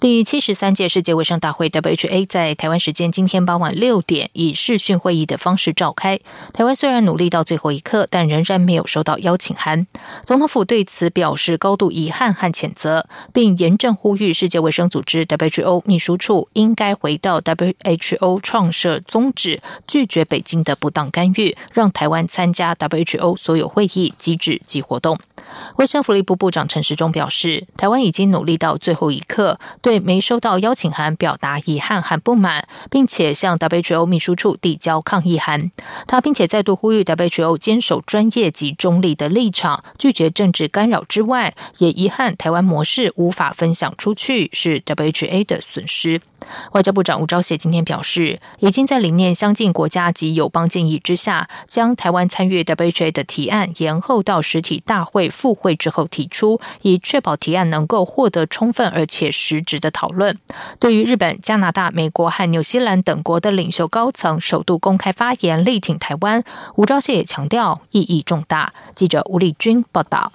[0.00, 6.18] 第七十三届世界卫生大会 （WHA） 在台湾时间今天傍晚六点以视讯会议的方式召开。
[6.54, 9.86] 台湾虽然努力到最后一刻，但仍然没有收到邀请函。
[10.22, 25.18] 总统府对此表示高度遗憾和谴责，并严正呼吁世界卫生组织 （WHO） 秘书处应该回到 WHO 创设宗旨，拒绝北京的不当干预，让台湾参加 WHO 所有会议、机制及活动。
[25.76, 35.70] 卫生福利部部长陈时中表示，台湾已经努力到最后一刻，对没收到邀请函表达遗憾和不满，并且向 WHO 秘书处递交抗议函。
[36.06, 46.20] 他并且再度呼吁 WHO 坚守专业及中立的立场，拒绝政治干扰之外，也遗憾台湾模式无法分享出去是 WHA 的损失。
[46.72, 60.38] 外交部长吴钊燮今天表示，已经在理念相近国家及友邦建议之下，将台湾参与 WHA 的提案延后到实体大会复会之后提出，以确保提案能够获得充分而且实质的讨论。
[60.78, 66.44] 对于日本、加拿大、美国和纽西兰等国的领袖高层首度公开发言力挺台湾，
[66.76, 68.74] 吴钊燮也强调意义重大。
[68.94, 70.30] 记者吴立军报道。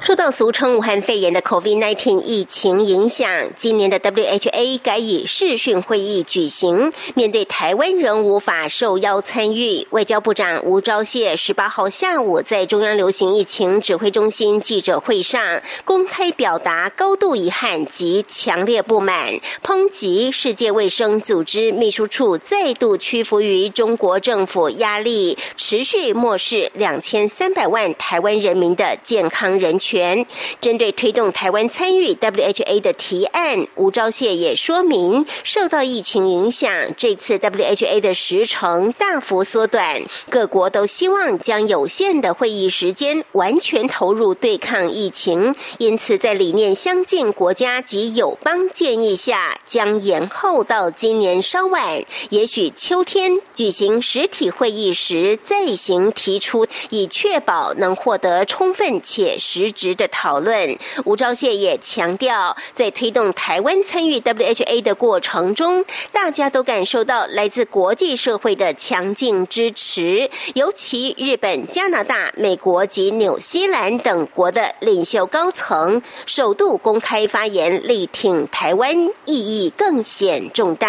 [0.00, 6.90] 受到俗称武汉肺炎的 COVID-19 疫情影响，今年的 WHA 改以视讯会议举行。
[7.14, 29.78] 面对台湾仍无法受邀参与，外交部长吴钊燮十八号下午在中央流行疫情指挥中心记者会上公开表达高度遗憾及强烈不满，抨击世界卫生组织秘书处再度屈服于中国政府压力，持续漠视两千三百万台湾人民的健康人。
[29.82, 30.24] 权
[30.60, 59.71] 针对推动台湾参与 WHA 的提案，吴钊燮也说明，受到疫情影响，这次 WHA 的时程大幅缩短，各国都希望将有限的会议时间完全投入对抗疫情，因此在理念相近国家及友邦建议下，将延后到今年稍晚，也许秋天举行实体会议时再行提出，以确保能获得充分且实。
[59.72, 78.94] 值的讨论，吴钊燮也强调，在推动台湾参与 WHA 的过程中，大家都感受到来自国际社会的强劲支持，尤其日本、加拿大、美国及纽西兰等国的领袖高层首度公开发言力挺台湾，
[79.24, 80.88] 意义更显重大。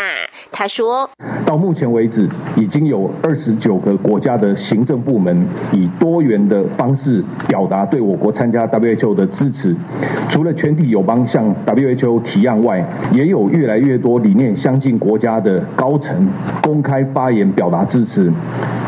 [0.51, 1.09] 他说
[1.45, 2.27] ：“到目前为止，
[2.57, 9.75] 已经有二十九个国家的行政部门以多元的方式表达对我国参加。” WHO 的支持，
[10.29, 16.27] 除了全体友邦向 WHO 提案外，也有越来越多理念相近国家的高层
[16.61, 18.31] 公开发言表达支持。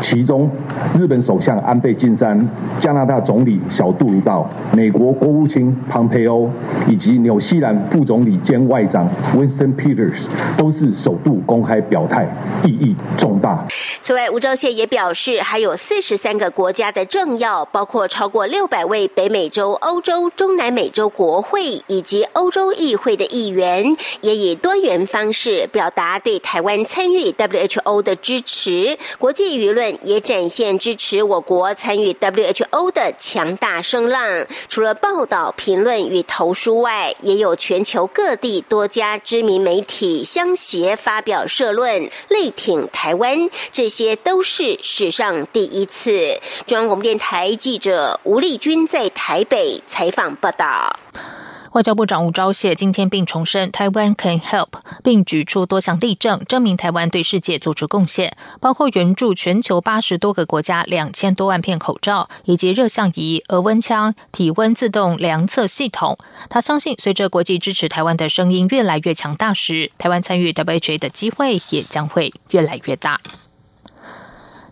[0.00, 0.48] 其中，
[0.96, 2.38] 日本首相安倍晋三、
[2.78, 6.48] 加拿大总理小杜鲁道、美国国务卿庞培欧
[6.86, 10.26] 以及纽西兰副总理兼外长 Winston Peters
[10.56, 12.28] 都是首度公开表态，
[12.62, 13.64] 意义重大。
[14.02, 19.65] 此外，吴钊燮也表示，还有四十三个国家的政要，包括超过六百位北美洲。
[19.72, 28.96] 欧洲、中南美洲国会以及欧洲议会的议员也以多元方式表达对台湾参与 WHO 的支持。
[29.18, 34.46] 国际舆论也展现支持我国参与 WHO 的强大声浪。
[34.68, 43.48] 除了报道、评论与投书外，也有全球各地多家知名媒体相携发表社论，力挺台湾。
[43.72, 46.38] 这些都是史上第一次。
[46.66, 49.55] 中央广播电台记者吴丽君在台北。
[49.84, 50.98] 采访报道，
[51.72, 54.68] 外交部长吴钊燮今天并重申台湾 can help，
[55.04, 66.18] 并举出多项例证，证明台湾对世界做出贡献，包括援助全球八十多个国家两千多万片口罩，以及热像仪、额温枪、体温自动量测系统。
[66.48, 73.20] 他相信，随着国际支持台湾的声音越来越强大时，台湾参与 WHA 的机会也将会越来越大。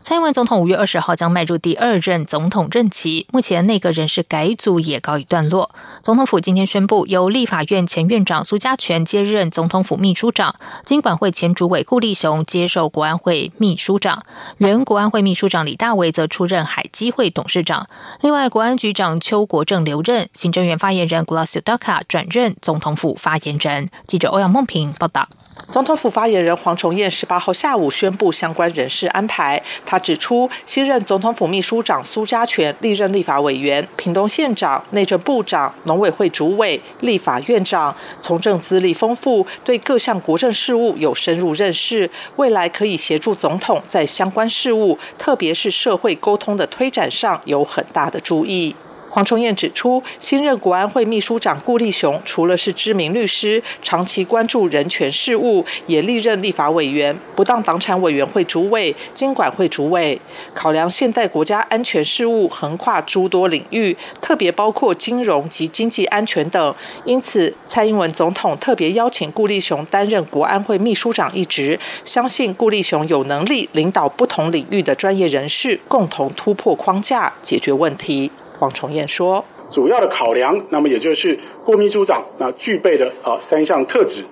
[0.05, 5.75] 蔡英文总统五月二十号将迈入第二任总统任期，目前内阁人事改组也告一段落。
[6.03, 14.23] 总统府今天宣布，由立法院前院长苏家全接任总统府秘书长，经管会前主委顾立雄接受国安会秘书长，
[14.59, 17.87] 原国安会秘书长李大为则出任海基会董事长。
[18.21, 23.89] 另外，国安局长邱国正留任，行政院发言人 Glassio Daka 转任总统府发言人。
[24.07, 25.27] 记者欧阳梦平报道。
[25.71, 29.61] 总统府发言人黄崇彦十八号下午宣布相关人事安排。
[29.85, 48.77] 他指出，新任总统府秘书长苏家全历任立法委员、屏东县长、内政部长、农委会主委、立法院长，从政资历丰富，对各项国政事务有深入认识，未来可以协助总统在相关事务，特别是社会沟通的推展上有很大的注意。
[49.15, 60.21] 黄崇彦指出，新任国安会秘书长顾立雄除了是知名律师，长期关注人权事务，也历任立法委员、不当房产委员会主委、经管会主委。
[60.53, 66.75] 考量现代国家安全事务横跨诸多领域，特别包括金融及经济安全等，
[67.05, 78.33] 因此蔡英文总统特别邀请顾立雄担任国安会秘书长一职，相信顾立雄有能力领导不同领域的专业人士，共同突破框架，解决问题。
[78.59, 84.25] 黄崇彦说：“主要的考量，那么也就是郭秘书长那具备的啊三项特质。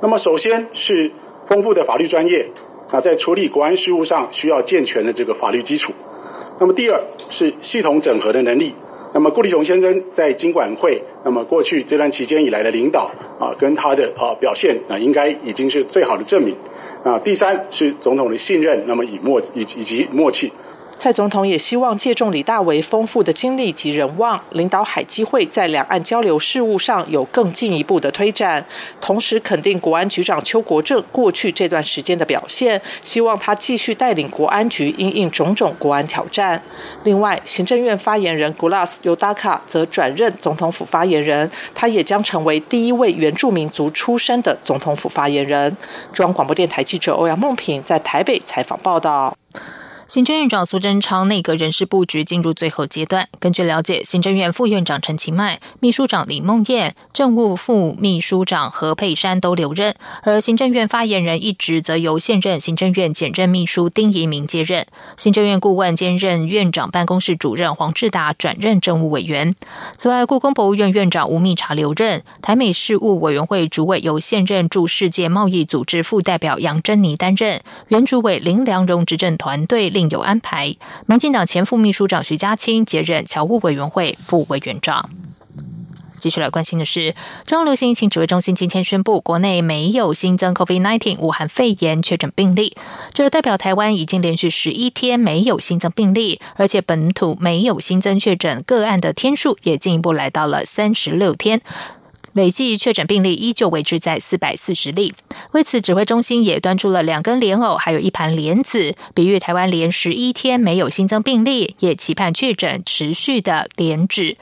[0.00, 1.10] 那么首先是
[1.46, 2.48] 丰富的法律专业
[2.90, 5.92] 啊，在处理国安事务上需要健全的这个法律基础。
[6.58, 8.74] 那么第二是系统整合的能力。
[9.12, 16.54] 那么顾立雄先生在经管会，那么过去这段期间以来的领导啊，跟他的啊表现啊，应该已经是最好的证明。
[17.04, 20.52] 啊，第三是总统的信任，那么以默以以及默契。”
[20.98, 28.64] 蔡总统也希望借重李大为丰富的经历及人望，领导海基会在两岸交流事务上有更进一步的推展。
[29.00, 36.60] 同时肯定国安局长邱国正过去这段时间的表现，希望他继续带领国安局应应种种国安挑战。
[37.04, 45.76] 另外，行政院发言人 Gulas Yodaka 则转任总统府发言人，他也将成为第一位原住民族出身的总统府发言人。
[46.14, 49.36] 中央广播电台记者欧阳梦平在台北采访报道。
[50.08, 53.28] 行政院长苏贞昌内阁人事布局进入最后阶段。
[53.40, 64.86] 根据了解，行政院副院长陈其迈、秘书长李梦燕、政务副秘书长何佩珊都留任，而行政院发言人一职则由现任行政院检任秘书丁仪明接任。
[65.16, 69.56] 行政院顾问兼任院长办公室主任黄志达转任政务委员。
[69.96, 79.90] 此外，故宫博物院院长吴密察留任，台美事务委员会主委由现任驻世界贸易组织副代表杨珍妮担任，原主委林良荣执政团队。
[79.96, 80.76] 另有安排，
[81.06, 85.08] 民进党前副秘书长徐家清接任侨务委员会副委员长。
[86.18, 87.14] 继续来关心的是，
[87.46, 92.76] 中央流行疫情指挥中心今天宣布，国内没有新增 COVID-19 武汉肺炎确诊病例，
[93.14, 101.62] 这代表台湾已经连续十一天没有新增病例，而且本土没有新增确诊个案的天数也进一步来到了三十六天。
[102.36, 105.14] 累计确诊病例依旧维持在四百四十例。
[105.52, 114.36] 为此，指挥中心也端出了两根莲藕，还有一盘莲子，比喻台湾连十一天没有新增病例，也期盼确诊持续的莲止。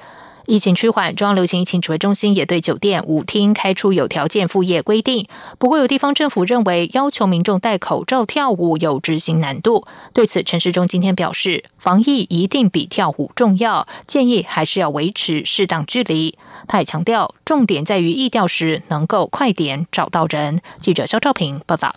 [0.46, 5.26] 疫情趋缓，中央流行疫情指挥中心也对酒店、舞厅开出有条件复业规定。
[5.58, 9.86] 不过，有地方政府认为要求民众戴口罩跳舞有执行难度。
[10.12, 16.36] 对此，陈世忠今天表示，防疫一定比跳舞重要，建议还是要维持适当距离。
[16.68, 20.60] 他也强调，重点在于疫调时能够快点找到人。
[20.78, 21.94] 记者肖兆平报道。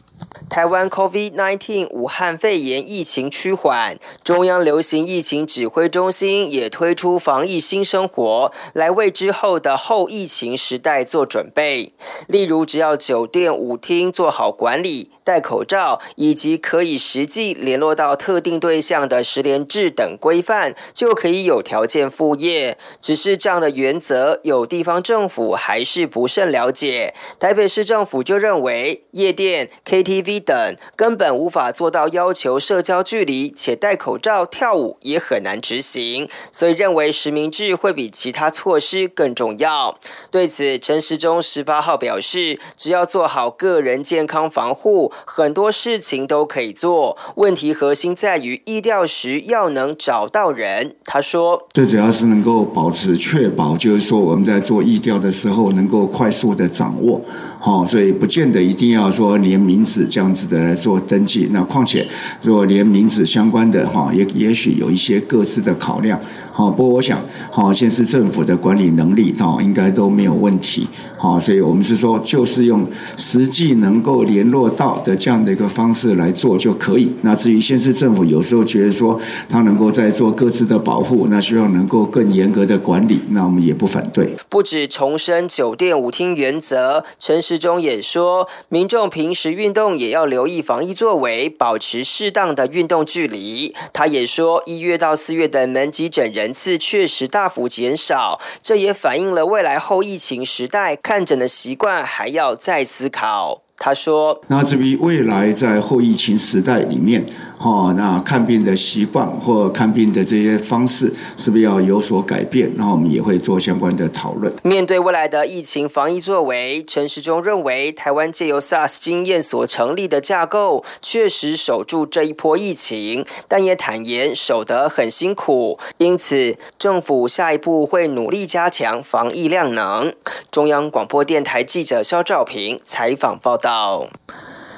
[0.50, 11.94] 台湾 COVID-19 武汉肺炎疫情趋缓，中央流行疫情指挥中心也推出防疫新生活，来为之后的后疫情时代做准备。
[12.28, 22.78] 例如，只要酒店舞厅做好管理、戴口罩，以及可以实际联络到特定对象的十连制等规范，就可以有条件复业。
[23.02, 27.14] 只是这样的原则，有地方政府还是不甚了解。
[27.38, 39.98] 台北市政府就认为，夜店、KTV 等根本无法做到要求社交距离且戴口罩跳舞也很难执行，所以认为实名制会比其他措施更重要。
[40.32, 47.18] 对此，陈时中十八号表示，只要做好个人健康防护，很多事情都可以做。
[47.36, 50.96] 问题核心在于疫调时要能找到人。
[51.06, 57.22] 他说：“最主要是能够保持确保，就是说我们在做疫调的时候能够快速的掌握。”
[57.68, 61.50] 哦，所以不见得一定要说连名字这样子的来做登记。
[61.52, 62.08] 那况且，
[62.42, 66.18] 如果连名字相关的哈，也也许有一些各自的考量。
[66.58, 70.88] 好，不过我想，好，现在政府的管理能力，哈，应该都没有问题。
[71.16, 72.84] 好，所以我们是说，就是用
[73.16, 77.12] 实际能够联络到的这样的一个方式来做就可以。
[77.22, 84.36] 那至于现市政府有时候觉得说，他能够在做各自的保护，那希望能够更严格的管理，那我们也不反对。
[84.50, 93.76] 不止重申酒店舞厅原则，陈时中也说，民众平时运动也要留意防疫作为，保持适当的运动距离。
[93.94, 100.96] 他也说，一月到四月的门急诊人次确实大幅减少，这也反映了未来后疫情时代。
[100.96, 103.62] 看诊的习惯还要再思考。
[103.80, 107.24] 他说：“那至于未来在后疫情时代里面，
[107.60, 112.72] 哦，那看病的习惯或看病的这些方式，是不是要有所改变？
[112.76, 114.54] 那我们也会做相关的讨论。
[114.62, 125.80] 面对未来的疫情防疫作为，陈时中认为，台湾借由 SARS 经验所成立的架构，确实守住这一波疫情，但也坦言守得很辛苦。
[125.98, 130.14] 因此，政府下一步会努力加强防疫量能。
[130.52, 134.08] 中央广播电台记者肖兆平采访报道。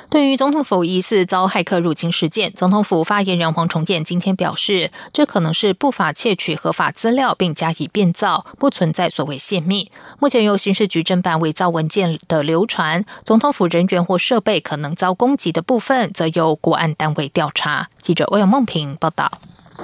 [0.09, 9.91] 对于总统府疑似遭骇客入侵事件，总统府发言人黄崇彦今天表示，这可能是不法窃取合法资料并加以变造，不存在所谓泄密。
[10.17, 17.89] 目前由刑事局侦办伪造文件的流传，总统府人员或设备可能遭攻击的部分，则由国安单位调查。
[18.01, 19.31] 记者欧阳梦平报道。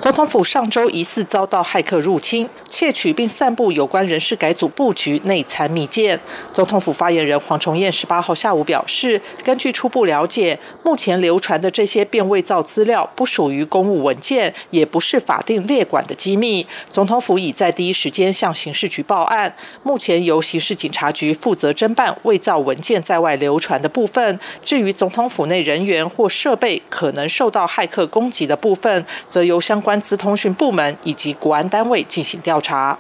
[0.01, 6.19] 总统府上周疑似遭到骇客入侵，窃取并散布有关人事改组布局内参密件。
[6.53, 16.67] 总统府发言人黄崇彦十八号下午表示，根据初步了解，目前流传的这些变伪造资料不属于公务文件，也不是法定列管的机密。
[16.89, 24.39] 总统府已在第一时间向刑事局报案，目前由刑事警察局负责侦办伪造文件在外流传的部分。
[24.63, 32.97] 至于总统府内人员或设备可能受到骇客攻击的部分，则由相关资通讯部门以及国安单位进行调查。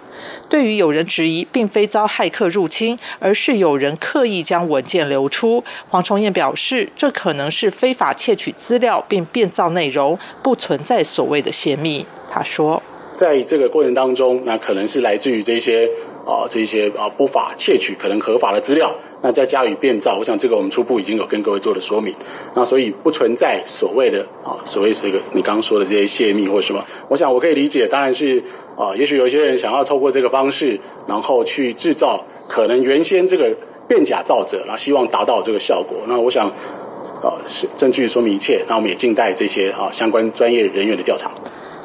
[0.47, 12.05] 对于有人质疑，并非遭骇客入侵，而是有人刻意将文件流出，黄崇彦表示，这可能是非法窃取资料并变造内容，不存在所谓的泄密。
[12.31, 12.83] 他说，
[13.15, 15.89] 在这个过程当中，那可能是来自于这些
[16.27, 18.93] 啊这些啊不法窃取可能合法的资料。
[19.25, 22.13] 那再加以变造，我想这个我们初步已经有跟各位做了说明，
[22.53, 28.43] 那所以不存在所谓的啊，所谓这个你刚刚说的这些泄密或什么，我想我可以理解，当然是
[28.77, 36.03] 啊，也许有一些人想要透过这个方式，然后去制造可能原先这个变假造者，然后希望达到这个效果。
[36.07, 36.45] 那我想
[37.23, 41.31] 啊，是证据说明一切，那我们也静待这些啊相关专业人员的调查。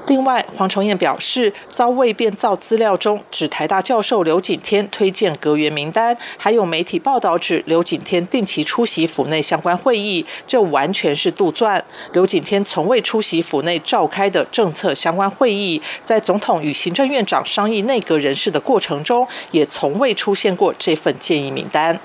[0.06, 11.80] 另外，黄崇彦表示，遭未变造资料中指台大教授刘景天推荐阁员名单，还有媒体报道指刘景天定期出席府内相关会议，这完全是杜撰。
[12.12, 21.98] 刘景天从未出席府内召开的政策相关会议，在总统与行政院长商议内阁人事的过程中，也从未出现过这份建议名单。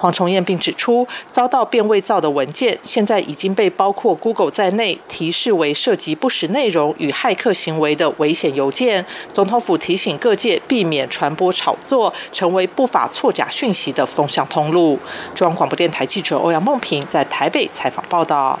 [0.00, 7.50] 黄崇彦并指出，遭到变伪造的文件，现在已经被包括 Google 在内提示为涉及不实内容与骇客。
[7.60, 14.98] 行为的危险邮件，总统府提醒各界避免传播炒作，成为不法错假讯息的风向通路。
[15.34, 18.58] 中央广播电台记者欧阳梦平在台北采访报道。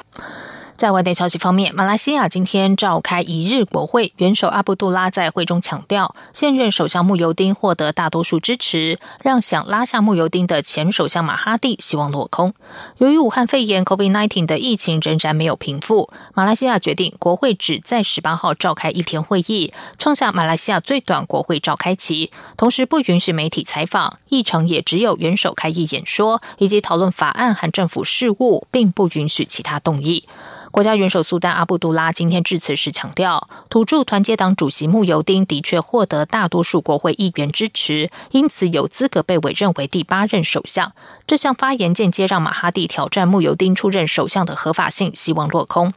[0.80, 12.54] 在外电消息方面，马来西亚今天召开一日国会，元首阿卜杜拉在会中强调，现任首相穆尤丁获得大多数支持，让想拉下穆尤丁的前首相马哈蒂希望落空。
[12.96, 30.24] 由于武汉肺炎 （COVID-19） 的疫情仍然没有平复，马来西亚决定国会只在十八号召开一天会议，创下马来西亚最短国会召开期，同时不允许媒体采访，议程也只有元首开议演说以及讨论法案和政府事务，并不允许其他动议。
[30.70, 40.92] 国家元首苏丹阿布杜拉今天致辞时强调，土著团结党主席穆尤丁的确获得大多数国会议员支持，因此有资格被委任为第八任首相。
[41.26, 45.92] 这项发言间接让马哈蒂挑战穆尤丁出任首相的合法性希望落空。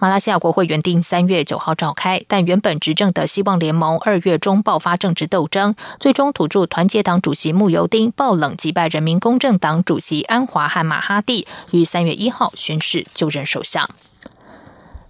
[0.00, 13.88] 马来西亚国会原定三月九号召开，但原本执政的希望联盟二月中爆发政治斗争，最终土著团结党主席穆尤丁爆冷击败人民公正党主席安华和马哈蒂，于三月一号宣誓就任首相。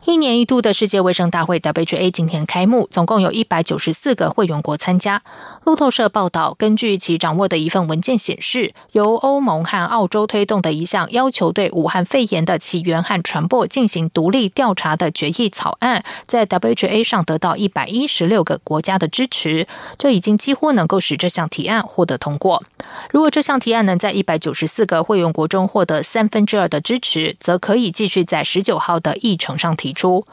[0.08, 5.22] 一年一度的世界卫生大会 （WHA） 今天开幕，总共有一百九十四个会员国参加。
[5.66, 19.66] 路透社报道，根据其掌握的一份文件显示，由欧盟和澳洲推动的一项要求对武汉肺炎的起源和传播进行独立调查的决议草案，在 WHA 上得到一百一十六个国家的支持，
[19.98, 22.62] 这已经几乎能够使这项提案获得通过。
[23.10, 29.92] 如果这项提案能在一百九十四个会员国中获得三分之二的支持，则可以继续在十九号的议程上提。
[29.92, 30.24] 出，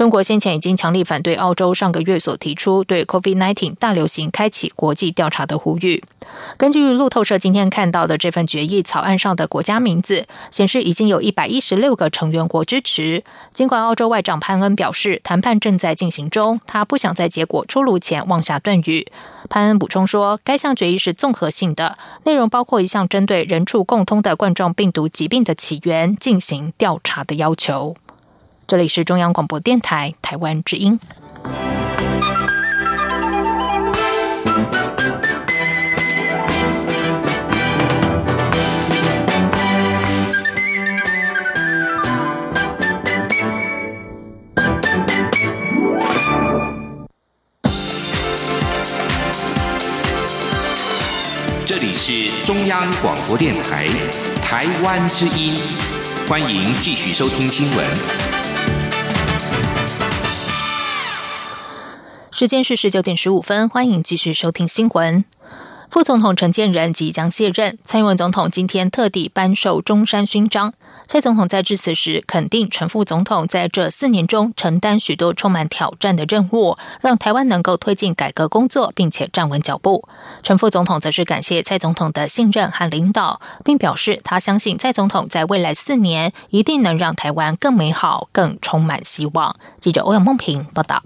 [0.00, 6.02] 中国先前已经强力反对澳洲上个月所提出对 COVID-19 大流行开启国际调查的呼吁。
[6.56, 13.22] 根据路透社今天看到的这份决议草案上的国家名字，显示已经有一百一十六个成员国支持。
[13.52, 19.06] 尽管澳洲外长潘恩表示谈判正在进行中，他不想在结果出炉前妄下断语。
[19.50, 27.94] 潘恩补充说，该项决议是综合性的，内容包括一项针对人畜共通的冠状病毒疾病的起源进行调查的要求。
[28.70, 30.96] 这里是中央广播电台台湾之音。
[51.66, 53.88] 这里是中央广播电台
[54.40, 55.56] 台湾之音
[56.28, 58.29] 欢迎继续收听新闻。
[62.40, 65.26] 时间是十九点十五分，欢迎继续收听新闻。
[65.90, 70.72] 副总统陈建仁即将卸任，蔡英文总统今天特地颁授中山勋章。
[71.06, 80.08] 蔡总统在致辞时肯定陈副总统在这四年中承担许多充满挑战的任务，让台湾能够推进改革工作，并且站稳脚步。
[80.42, 89.54] 陈副总统则是感谢蔡总统的信任和领导，并表示他相信蔡总统在未来四年一定能让台湾更美好、更充满希望。
[89.78, 91.02] 记者欧阳梦平报道。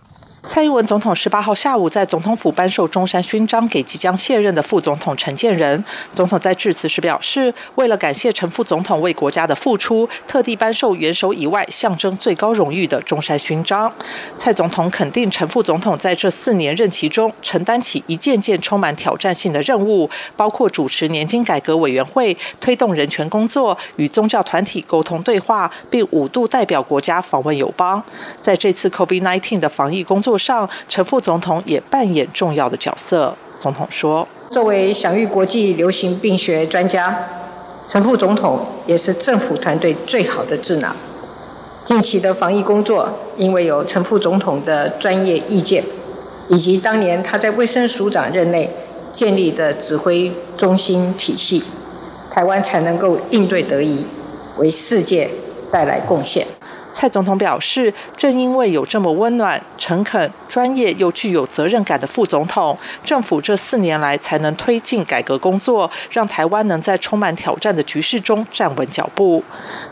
[0.46, 5.82] 蔡英文总统十八号下午在总统府颁授中山勋章给即将卸任的副总统陈建仁。
[6.12, 13.90] 总统在致辞时表示，为了感谢陈副总统为国家的付出，特地颁授元首以外象征最高荣誉的中山勋章。
[14.36, 28.02] 蔡总统肯定陈副总统在这四年任期中承担起一件件充满挑战性的任务，包括主持年金改革委员会、推动人权工作、与宗教团体沟通对话，并五度代表国家访问友邦。
[28.38, 30.33] 在这次 COVID-19 的防疫工作。
[30.38, 33.34] 上，陈副总统也扮演重要的角色。
[33.56, 37.16] 总统说：“作为享誉国际流行病学专家，
[37.88, 40.94] 陈副总统也是政府团队最好的智囊。
[41.84, 45.84] 近期的防疫工作，因为有陈副总统的专业意见，
[46.48, 48.68] 以及当年他在卫生署长任内
[49.12, 51.62] 建立的指挥中心体系，
[52.32, 54.04] 台湾才能够应对得宜，
[54.58, 55.30] 为世界
[55.70, 56.46] 带来贡献。”
[56.94, 69.42] 蔡总统表示，正因为有这么温暖、诚恳、专业又具有责任感的副总统，政府这四年来才能推进改革工作，让台湾能在充满挑战的局势中站稳脚步。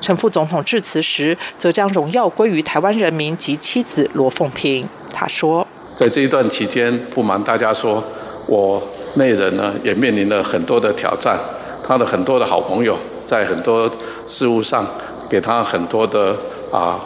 [0.01, 4.89] 陈副总统致辞时，则将荣耀归于台湾人民及妻子罗凤萍。
[5.13, 5.67] 他说
[5.97, 8.03] ：“在这一段期间，不瞒大家说，
[8.47, 8.81] 我
[9.17, 11.37] 内人呢也面临了很多的挑战，
[11.85, 13.91] 他的很多的好朋友在很多
[14.29, 14.87] 事务上
[15.29, 16.37] 给他很多的。”
[16.73, 16.99] 啊，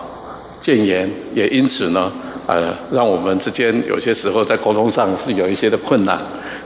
[0.60, 2.10] 谏言也因此呢，
[2.46, 6.18] 呃，让我们之间有些时候在沟通上是有一些的困难，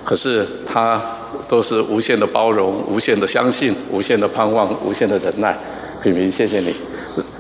[0.05, 1.01] 可是他
[1.49, 5.57] 都是无限的包容、无限的相信、无限的盼望、无限的忍耐。
[6.03, 6.75] 品平，谢谢你，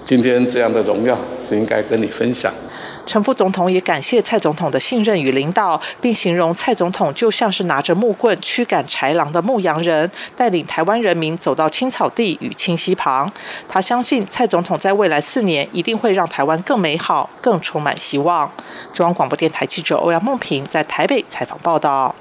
[0.04, 2.52] 今天这样的荣耀是应该跟你分享。
[3.10, 13.28] 陈副总统也感谢蔡总统的信任与领导，并形容蔡总统就像是拿着木棍驱赶豺狼的牧羊人，带领台湾人民走到青草地与清溪旁。
[13.68, 18.48] 他相信蔡总统在未来四年一定会让台湾更美好、更充满希望。
[18.92, 22.14] 中央广播电台记者欧阳梦平在台北采访报道。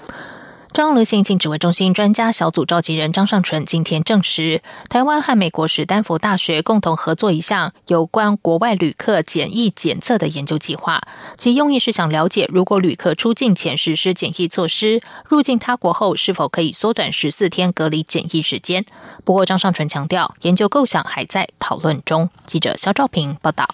[0.80, 11.02] 中央流行疫情指挥中心专家小组召集人张尚淳今天证实，台湾和美国史丹佛大学共同合作一项有关国外旅客检疫检测的研究计划，
[11.36, 18.86] 其用意是想了解，如果旅客出境前实施检疫措施，入境他国后是否可以缩短十四天隔离检疫时间。
[19.26, 22.30] 不过，张尚淳强调，研究构想还在讨论中。
[22.46, 23.68] 记者肖兆平报道。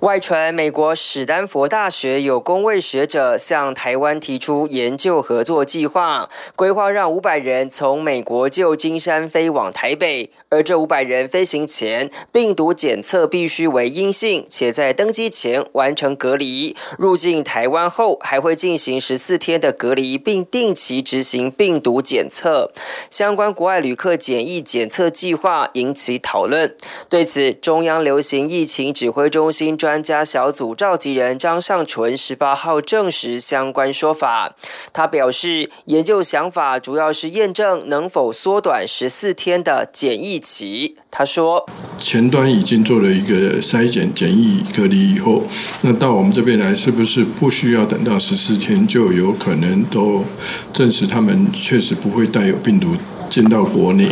[0.00, 10.30] 外传美国史丹佛大学有工位学者向台湾提出研究合作计划，规划让五百人从美国旧金山飞往台北。
[10.50, 16.76] 而这五百人飞行前病毒检测必须为阴性，且在登机前完成隔离。
[16.98, 22.72] 入境台湾后还会进行十四天的隔离，并定期执行病毒检测。
[23.08, 26.74] 相关国外旅客检疫检测计划引起讨论。
[27.08, 34.56] 对此，中央流行疫情指挥中心专家小组召集人张尚淳十八号证实相关说法。
[34.92, 40.39] 他表示，研究想法主要是验证能否缩短十四天的检疫。
[40.40, 41.64] 起，他说，
[41.98, 45.44] 前端已经做了一个筛检、检疫、隔离以后，
[45.82, 50.24] 那到我们这边来，是不是不需要等到十四天，就有可能都
[50.72, 52.94] 证实他们确实不会带有病毒？
[53.30, 54.08] 进到国内，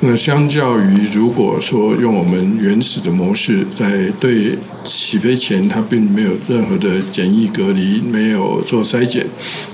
[0.00, 9.24] 那相较于如果说用我们原始的模式，在对起飞前他并没有任何的检疫隔离，没有做筛检，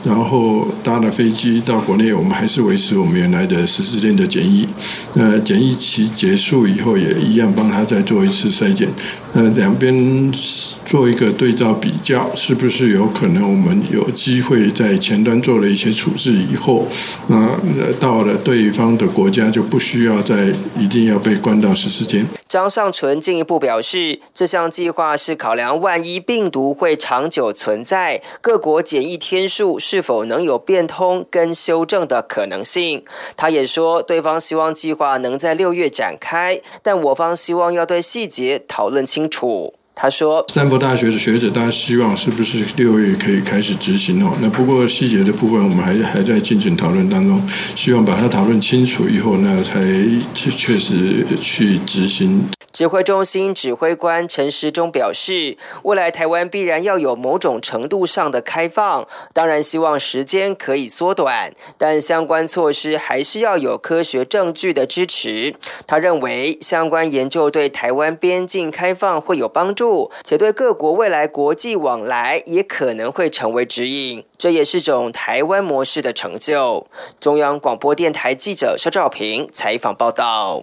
[0.04, 4.68] 然后搭了飞机到国内，我们还是维持我们原来的十四天的检疫。
[5.14, 8.88] 那检疫期结束以后，也一样帮他再做一次筛检。
[9.34, 10.30] 那两边
[10.84, 16.86] 做一个对照比较，是不是有可能我们有机会在前端做了一些处置以后，
[17.28, 17.48] 那
[17.98, 22.26] 到了对方方的国家就不需要再一定要被关到十四天？
[22.48, 33.04] 张尚存进一步表示，这项计划是考量万一病毒会长久存在，各国检疫天数是否能有变通跟修正的可能性。
[33.36, 39.74] 他也说，对方希望计划能在六月展开，但我方希望要对细节讨论清楚。
[39.94, 44.32] 他说：“斯坦福大学的学者，大家希望是不是六月可以开始执行哦？
[44.40, 47.40] 那不过细节的部分，我们还还在进行讨论当中，
[47.76, 49.80] 希望把它讨论清楚以后，那才
[50.34, 65.54] 确实去执行。”指挥中心指挥官陈时中表示，未来台湾必然要有某种程度上的开放，当然希望时间可以缩短，但相关措施还是要有科学证据的支持。
[65.86, 69.81] 他认为，相关研究对台湾边境开放会有帮助，
[70.24, 76.86] 且对各国未来国际往来也可能会成为指引，这也是种台湾模式的成就。
[77.20, 80.62] 中央广播电台记者肖兆平采访报道。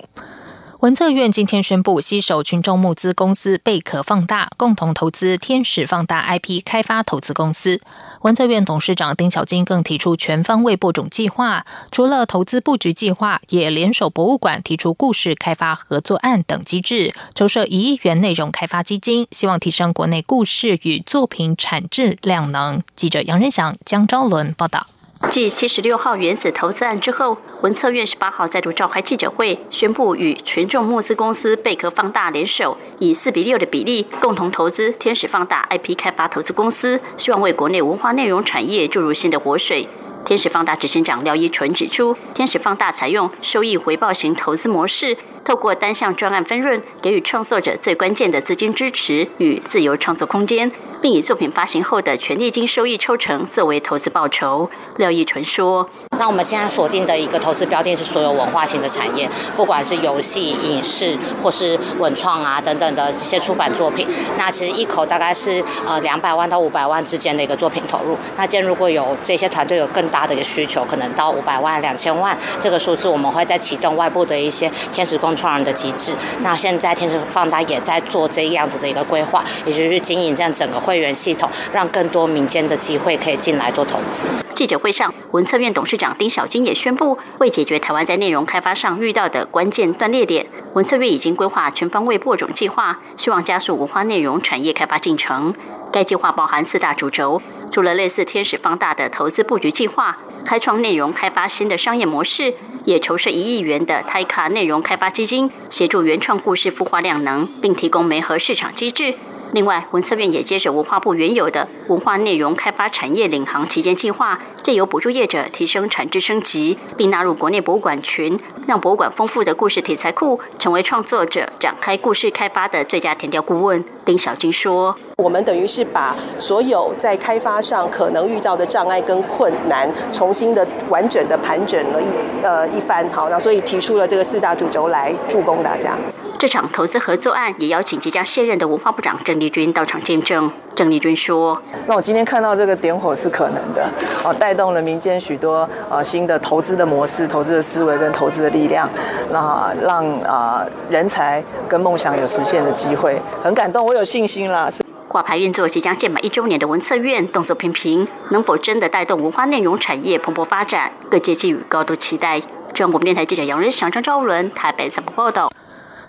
[0.79, 7.81] 文策院今天宣布，携手群众募资公司贝壳放大，共同投资天使放大 IP 开发投资公司。
[8.21, 22.81] 文策院董事长丁小金更提出全方位播种计划，除了投资布局计划，也联手博物馆提出故事开发合作案等机制，筹设一亿元内容开发基金，希望提升国内故事与作品产质量能。
[22.95, 24.87] 记者杨仁祥、江昭伦报道。
[25.27, 39.87] 继七十六号原子投资案之后，文策院十八号再度召开记者会，宣布与群众募资公司贝壳放大联手，以四比六的比例共同投资天使放大 IP 开发投资公司，希望为国内文化内容产业注入新的活水。
[40.25, 45.15] 天使放大执行长廖一纯指出，天使放大采用收益回报型投资模式。
[45.49, 54.69] 透过单项专案分润，给予创作者最关键的资金支持与自由创作空间，并以作品发行后的权利金收益抽成作为投资报酬。
[54.97, 64.07] 廖义纯说：“那我们现在锁定的一个投资标的，是所有文化型的产业，不管是游戏、影视或是文创啊等等的一些出版作品。
[64.37, 68.15] 那其实一口大概是呃两百万到五百万之间的一个作品投入。
[68.37, 84.27] 那今天如果有这些团队有更大的一个需求，可能到五百万、两千万这个数字，我们会再启动外部的一些天使工。”创人的机制，那现在天使放大也在做这样子的一个规划，也就是经营这样整个会员系统，让更多民间的机会可以进来做投资。
[84.53, 95.53] 记者会上，文策院董事长丁小金也宣布，为解决台湾在内容开发上遇到的关键断裂点，文策院已经规划全方位播种计划，希望加速文化内容产业开发进程。
[95.91, 102.53] 该计划包含四大主轴，除了类似天使放大的投资布局计划，开创内容开发新的商业模式，
[102.85, 109.15] 也筹设一亿元的泰卡内容开发基金，协助原创故事孵化量能，并提供媒合市场机制。
[109.51, 123.83] 另外，文策院也接手文化部原有的文化内容开发产业领航旗舰计划，借由补助业者提升产值升级，并纳入国内博物馆群，让博物馆丰富的故事题材库成为创作者展开故事开发的最佳填调顾问。
[124.05, 132.05] 丁小金说：“我们等于是把所有在开发上可能遇到的障碍跟困难，重新的完整的盘整了一
[132.41, 135.91] 呃一番，好，那所以提出了这个四大主轴来助攻大家。”
[136.39, 140.49] 这场投资合作案也邀请即将卸任的文化部长郑丽君到场见证。
[140.73, 143.85] 郑丽君说：“那我今天看到这个点火是可能的，
[144.23, 148.87] 哦，带动了民间许多呃新的投资的模式、投资的思维跟投资的力量，
[149.33, 154.69] 那让啊人才跟梦想有实现的机会，很感动，我有信心啦。”
[155.09, 160.93] 挂牌运作即将届满一周年的文策院动作频频，能否真的带动文化内容产业蓬勃发展？
[161.09, 162.39] 各界寄予高度期待。
[162.75, 165.51] 中国电台记者杨仁祥、张昭伦台北采访报道。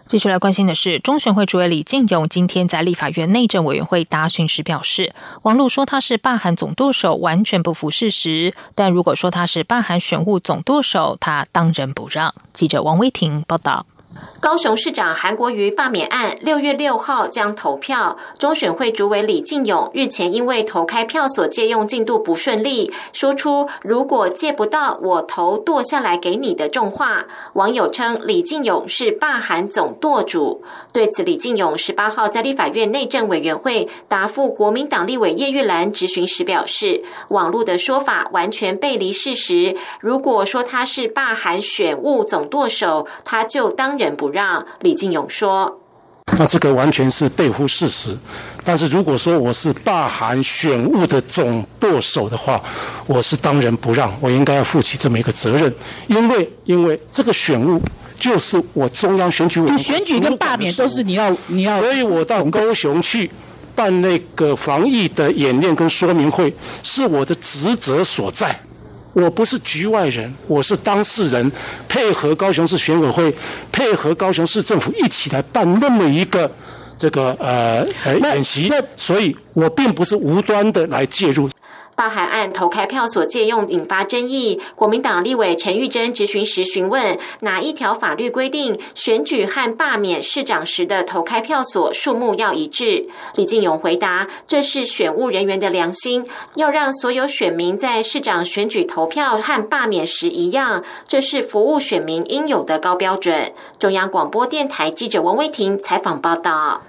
[0.05, 8.53] 继续来关心的是，中选会主委李进勇今天在立法院内政委员会答询时表示，网络说他是罢韩总舵手，完全不符事实。
[8.75, 12.35] 但如果说他是罢韩选务总舵手，他当仁不让。
[12.53, 13.87] 记者王威婷报道。
[14.41, 27.27] 高雄市长韩国瑜罢免案六月六号将投票，中选会主委李进勇日前因为投开票所借用进度不顺利，说出“如果借不到，我头剁下来给你”的重话。
[27.53, 30.63] 网友称李进勇是罢韩总舵主。
[30.93, 39.77] 对此，李进勇十八号在立法院内政委员会答复国民党立委叶玉兰质询时表示，网络的说法完全背离事实。
[40.01, 45.81] 如果说他是罢韩选务总舵手，他就当仁不让李进勇说
[46.39, 48.17] ：“那这个完全是背乎事实。
[48.65, 52.61] 但是如果说我是罢韩选务的总舵手的话，
[53.07, 55.73] 我是当仁不让，我应该要负起这么一个责任。
[56.07, 57.81] 因为因为这个选务
[58.19, 63.31] 就是我中央选举委员会选举跟罢免都是你要你要，所以我到高雄去
[63.75, 68.59] 办那个防疫的演练跟说明会，是我的职责所在。”
[69.13, 71.51] 我不是局外人，我是当事人，
[71.89, 73.35] 配合高雄市选委会，
[73.73, 76.51] 配合高雄市政府一起来办那么一个
[76.97, 81.49] 这个呃呃演习，所以我并不是无端的来介入。
[82.01, 84.59] 包含案投开票所借用引发争议。
[84.75, 93.07] 国民党立委陈玉珍质询时询问，哪一条法律规定选举和罢免市长时的投开票所数目要一致？
[93.35, 103.53] 李进勇回答，这是选务人员的良心，要让所有选民在市长选举投票和罢免时一样，这是服务选民应有的高标准。
[103.79, 106.81] 中央广播电台记者王威婷采访报道。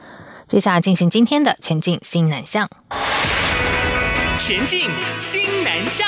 [0.48, 2.70] 接下来进行今天的前进新南向。
[4.38, 4.90] 前进
[5.20, 6.08] 新南向。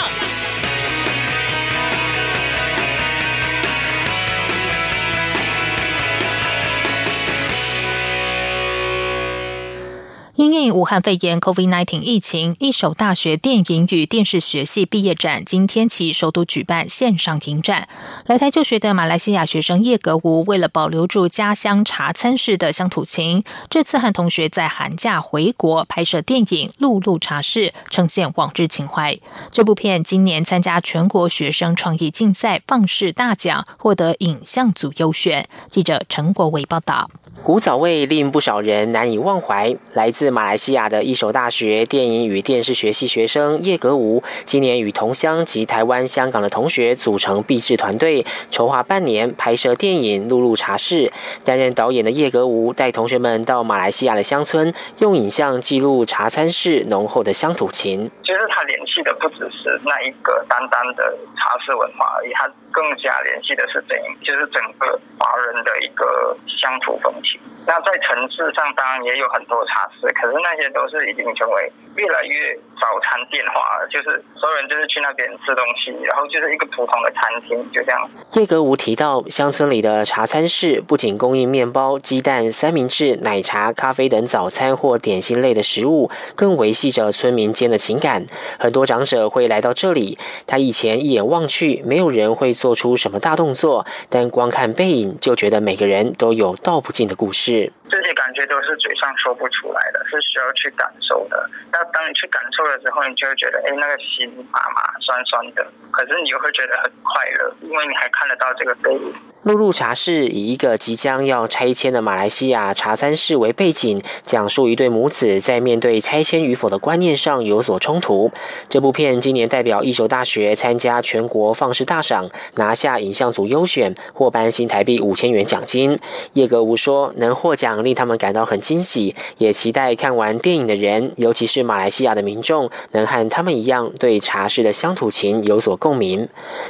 [10.36, 17.88] 因应武汉肺炎 （COVID-19） 疫情，一手大学电影与电视学系毕业展今天起首度举办线上影展。
[18.26, 29.15] 来台就学的马来西亚学生叶格吴，为了保留住家乡茶餐室的乡土情，这次和同学在寒假回国拍摄电影《露露茶室》，呈现往日情怀。
[29.52, 35.48] 这部片今年参加全国学生创意竞赛放视大奖，获得影像组优选。
[35.69, 37.12] 记者陈国伟报道。
[37.43, 39.76] 古早味令不少人难以忘怀。
[39.93, 51.08] 来自自马来西亚的一所大学电影与电视学系学生叶格吴，今年与同乡及台湾、香港的同学组成毕制团队，筹划半年拍摄电影《露露茶室》。
[51.44, 58.10] 担任导演的叶格吴带同学们到马来西亚的乡村，用影像记录茶餐室浓厚的乡土情。
[58.24, 67.38] 其实他联系的不只是那一个单单的茶室文化而已，他更加联系的是整，就是整个华人的一个乡土风情。
[67.65, 78.10] 那在城市上当然也有很多茶室，可是那些都是已经成为越来越早餐店化了，就是所有人就是去那边吃东西，然后就是一个普通的餐厅，就这样。
[78.34, 88.25] 叶格吴提到，乡村里的茶餐室不仅供应面包、鸡蛋、三明治、奶茶、咖啡等早餐或点心类的食物，更维系着村民间的情感。
[88.60, 97.71] 很多长者会来到这里，他以前一眼望去，没有人会做出什么大动作，但光看背影就觉得每个人都有道不尽的故事。
[97.93, 101.47] 这些感觉都是嘴上说不出来的，是需要去感受的。
[101.71, 105.63] 那当你去感受了之后，你就会觉得，哎，那个心麻麻、酸酸的。
[105.91, 109.13] 可是你又会觉得很快乐，因为你还看得到这个背影。
[109.43, 118.32] 露露茶室以一个即将要拆迁的马来西亚茶餐室为背景，讲述一对母子在面对拆迁与否的观念上有所冲突。
[118.69, 125.99] 这部片今年代表一所大学参加全国放视大赏，拿下影像组优选，获颁新台币五千元奖金。
[126.32, 136.28] 叶格吴说，能获奖令他们感到很惊喜，也期待看完电影的人，尤其是马来西亚的民众，能和他们一样对茶室的乡土情有所共鸣。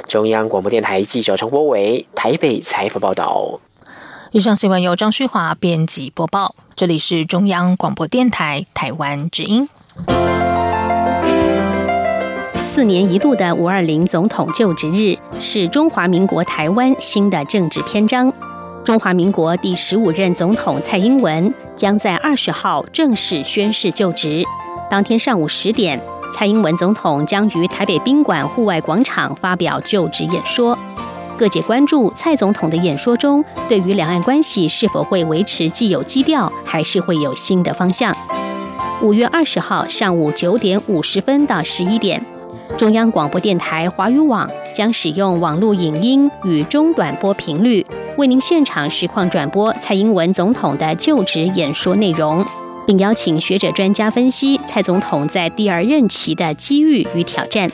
[0.08, 2.60] 中央广播电台记者陈国伟，台北。
[2.64, 3.60] 采访报道。
[4.32, 6.54] 以上新闻由张旭华编辑播报。
[6.74, 9.68] 这里是中央广播电台台湾之音。
[12.72, 18.32] 四年一度的五二零总统就职日是中华民国台湾新的政治篇章。
[18.84, 24.44] 中华民国第十五任总统蔡英文将在二十号正式宣誓就职。
[24.90, 25.98] 当天上午十点，
[26.34, 30.78] 蔡英文总统将于台北宾馆户外广场发表就职演说。
[31.38, 38.14] 各界关注蔡总统的演说中，对于两岸关系是否会维持既有基调，还是会有新的方向？
[39.00, 42.22] 五月二十号上午九点五十分到十一点，
[42.76, 52.44] 中央广播电台华语网将使用网络影音与中短波频率，为您现场实况转播蔡英文总统的就职演说内容，
[52.84, 57.70] 并邀请学者专家分析蔡总统在第二任期的机遇与挑战。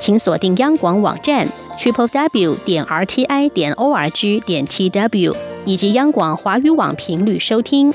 [0.00, 1.46] 请锁定央广网站。
[1.78, 5.34] triple w 点 r t i 点 o r g 点 t w
[5.64, 7.90] 以及央广华语网频率收听。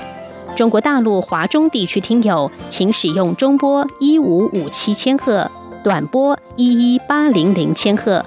[0.56, 5.48] 中国大陆华中地区听友，请使用中波一五五七千赫，
[5.86, 8.20] 短波一一八零零千赫；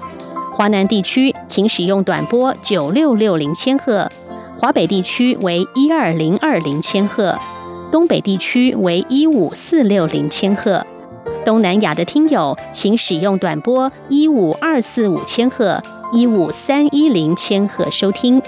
[0.50, 4.10] 华南地区请使用短波九六六零千赫，
[4.58, 7.38] 华北地区为一二零二零千赫，
[7.92, 10.86] 东北地区为一五四六零千赫。
[11.44, 15.82] 东南亚的听友，请使用短波一五二四五千赫、
[16.14, 18.40] 一五三一零千赫收听。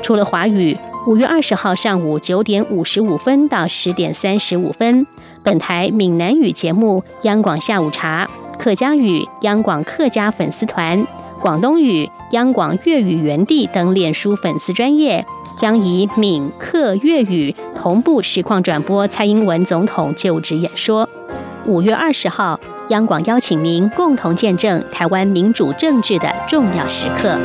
[0.00, 0.78] 除了华语，
[1.08, 5.04] 五月二十号上午九点五十五分到十点三十五分，
[5.46, 8.28] 本台闽南语节目《央广下午茶》、
[8.58, 11.06] 客家语央广客家粉丝团、
[11.40, 15.24] 广东语央广粤语园地等脸书粉丝专业，
[15.56, 21.08] 将以闽客粤语同步实况转播蔡英文总统就职演说。
[21.64, 27.38] 五月二十号，央广邀请您共同见证台湾民主政治的重要时刻。